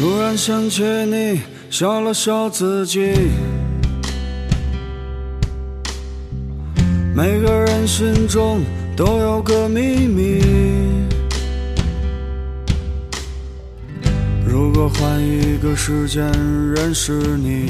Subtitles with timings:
[0.00, 3.12] 突然想起你，笑了笑自己。
[7.14, 8.62] 每个人心中
[8.96, 10.40] 都有个秘密。
[14.48, 16.24] 如果换一个时间
[16.74, 17.66] 认识你，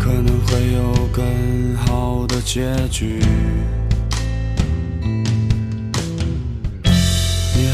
[0.00, 3.22] 可能会有更好的结局。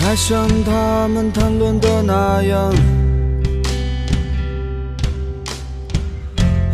[0.03, 2.75] 还像他们谈论的那样，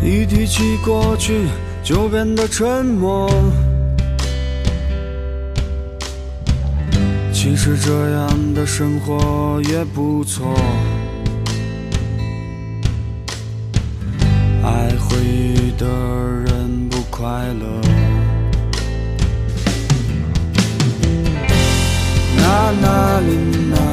[0.03, 1.47] 一提起过去
[1.83, 3.29] 就变得沉默。
[7.31, 10.53] 其实这样的生活也不错，
[14.63, 17.81] 爱回忆的人不快乐。
[22.35, 23.88] 那那那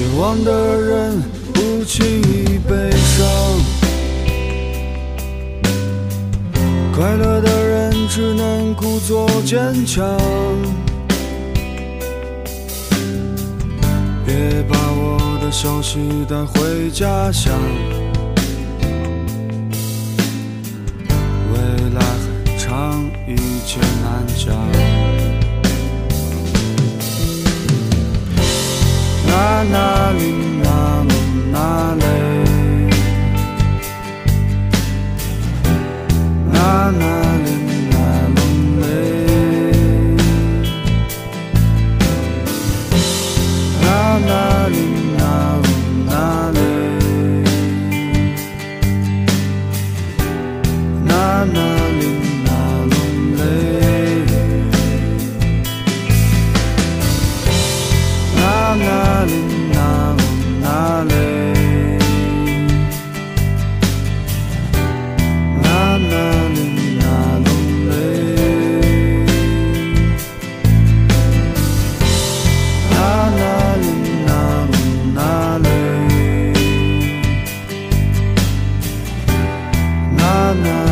[0.00, 1.22] 绝望的人
[1.52, 3.28] 不轻易悲伤，
[6.90, 10.18] 快乐的人只能故作坚强。
[14.24, 17.52] 别把我的消息带回家乡，
[21.52, 21.60] 未
[21.90, 22.00] 来
[22.46, 25.29] 很长，一切难讲。
[80.50, 80.89] sana